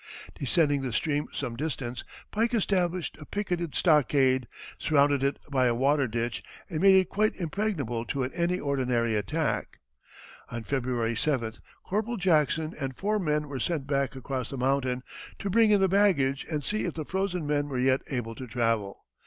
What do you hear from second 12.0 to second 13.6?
Jackson and four men were